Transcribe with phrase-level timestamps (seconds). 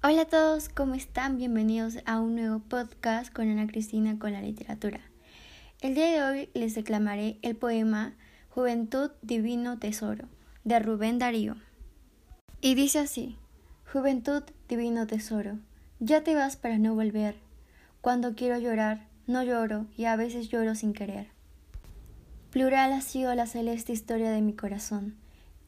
[0.00, 1.38] Hola a todos, ¿cómo están?
[1.38, 5.00] Bienvenidos a un nuevo podcast con Ana Cristina con la literatura.
[5.80, 8.14] El día de hoy les declamaré el poema
[8.48, 10.28] Juventud Divino Tesoro
[10.62, 11.56] de Rubén Darío.
[12.60, 13.38] Y dice así,
[13.92, 15.58] Juventud Divino Tesoro,
[15.98, 17.34] ya te vas para no volver.
[18.00, 21.26] Cuando quiero llorar, no lloro y a veces lloro sin querer.
[22.50, 25.16] Plural ha sido la celeste historia de mi corazón.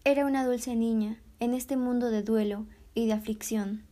[0.04, 3.89] Era una dulce niña en este mundo de duelo y de aflicción.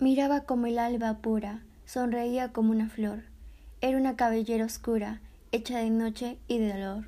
[0.00, 3.22] Miraba como el alba pura, sonreía como una flor.
[3.80, 5.20] Era una cabellera oscura,
[5.52, 7.04] hecha de noche y de dolor.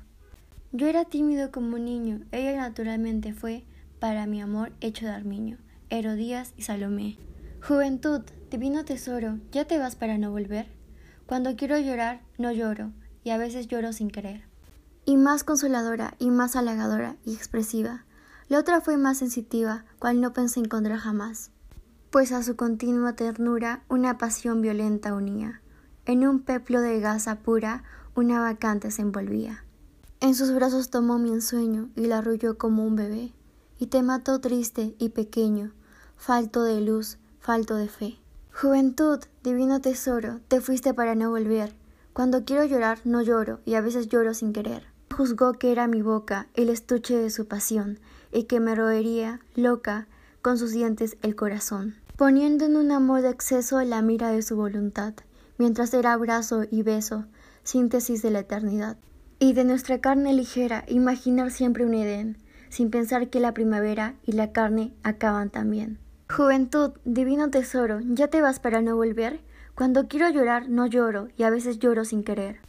[0.71, 3.65] Yo era tímido como un niño, ella naturalmente fue,
[3.99, 5.57] para mi amor hecho de armiño,
[5.89, 7.17] Herodías y Salomé.
[7.61, 10.67] Juventud, divino tesoro, ¿ya te vas para no volver?
[11.25, 12.91] Cuando quiero llorar, no lloro,
[13.23, 14.53] y a veces lloro sin querer
[15.05, 18.05] y más consoladora y más halagadora y expresiva.
[18.47, 21.51] La otra fue más sensitiva, cual no pensé encontrar jamás,
[22.13, 25.61] pues a su continua ternura una pasión violenta unía.
[26.05, 27.83] En un peplo de gasa pura
[28.13, 29.65] una vacante se envolvía.
[30.19, 33.33] En sus brazos tomó mi ensueño y la arrulló como un bebé,
[33.79, 35.73] y te mató triste y pequeño,
[36.15, 38.19] falto de luz, falto de fe.
[38.53, 41.73] Juventud, divino tesoro, te fuiste para no volver.
[42.13, 46.01] Cuando quiero llorar no lloro y a veces lloro sin querer juzgó que era mi
[46.01, 47.99] boca el estuche de su pasión,
[48.31, 50.07] y que me roería, loca,
[50.41, 54.55] con sus dientes el corazón, poniendo en un amor de exceso la mira de su
[54.55, 55.13] voluntad,
[55.57, 57.25] mientras era abrazo y beso,
[57.63, 58.97] síntesis de la eternidad.
[59.39, 62.37] Y de nuestra carne ligera imaginar siempre un Edén,
[62.69, 65.99] sin pensar que la primavera y la carne acaban también.
[66.29, 69.41] Juventud, divino tesoro, ¿ya te vas para no volver?
[69.75, 72.59] Cuando quiero llorar no lloro y a veces lloro sin querer.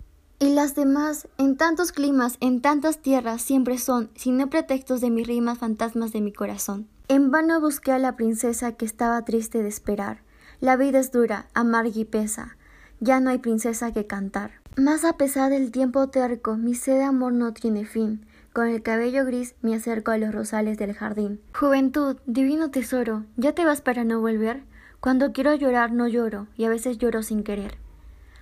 [0.45, 5.09] Y las demás, en tantos climas, en tantas tierras, siempre son, sin no pretextos de
[5.09, 6.87] mis rimas fantasmas de mi corazón.
[7.09, 10.21] En vano busqué a la princesa que estaba triste de esperar.
[10.61, 12.59] La vida es dura, amarga y pesa.
[13.01, 14.51] Ya no hay princesa que cantar.
[14.77, 18.27] Más a pesar del tiempo terco, mi sed de amor no tiene fin.
[18.53, 21.41] Con el cabello gris me acerco a los rosales del jardín.
[21.59, 24.65] Juventud, divino tesoro, ¿ya te vas para no volver?
[25.01, 27.79] Cuando quiero llorar no lloro, y a veces lloro sin querer.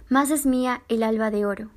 [0.08, 1.70] Más es mía el alba de oro.